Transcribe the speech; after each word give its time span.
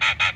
Suren. 0.00 0.30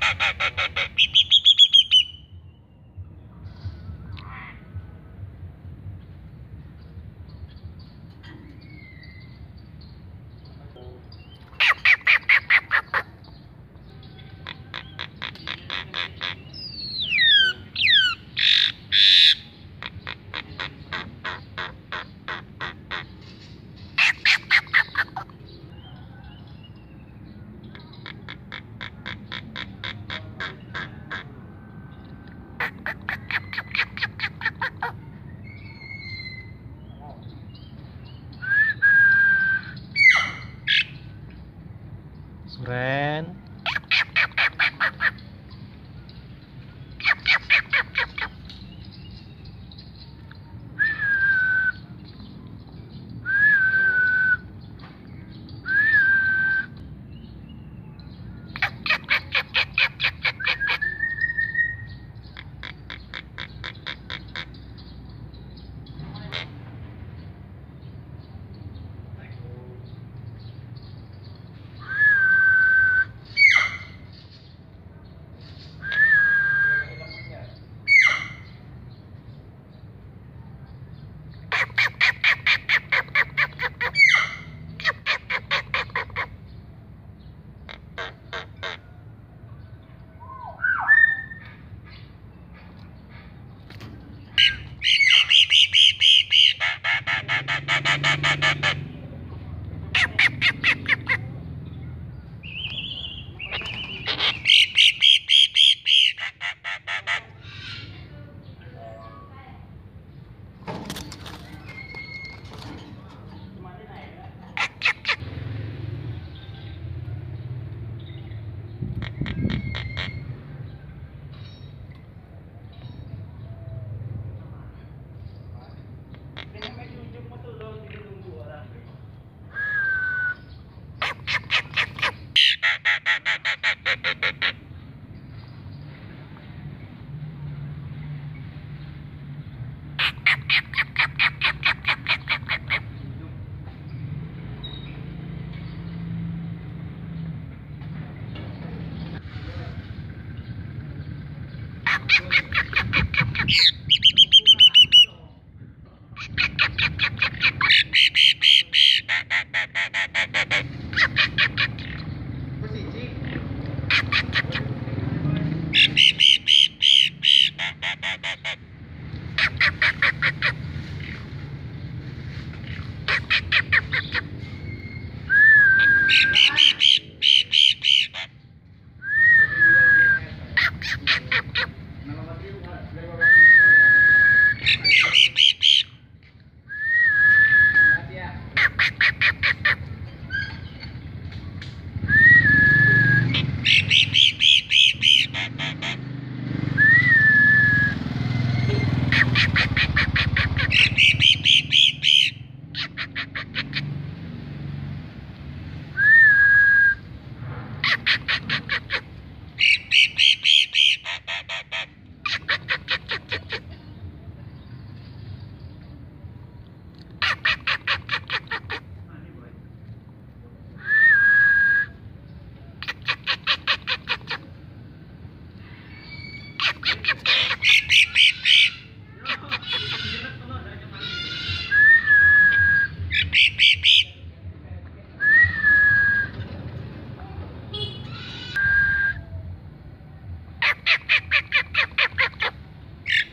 Yeah. 153.50 153.56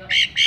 Thank 0.09 0.37
you. 0.37 0.46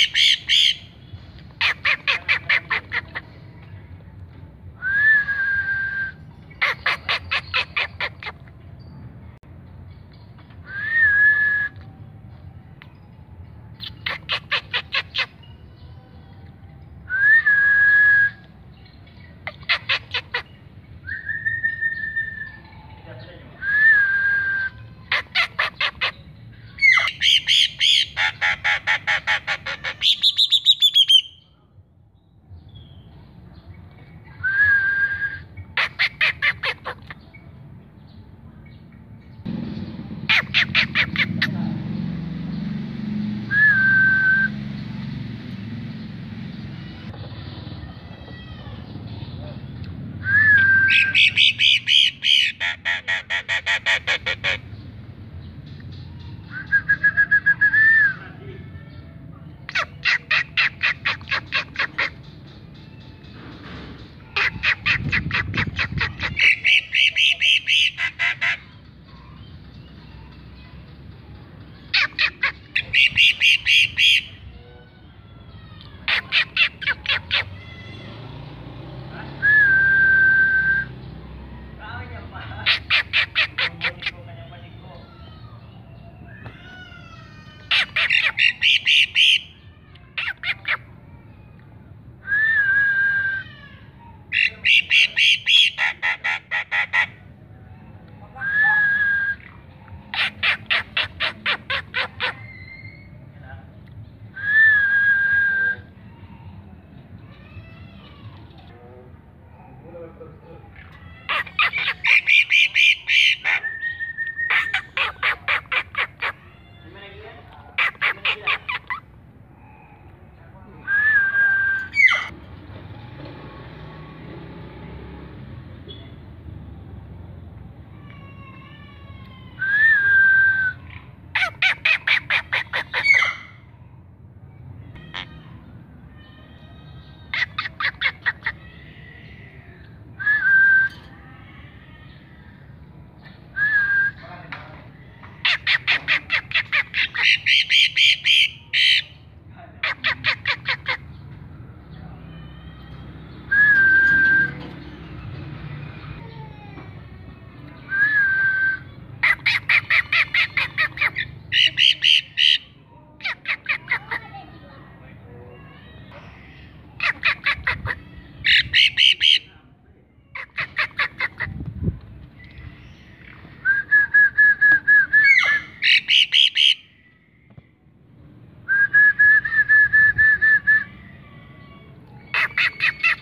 Beep, 182.81 182.95
beep. 183.03 183.20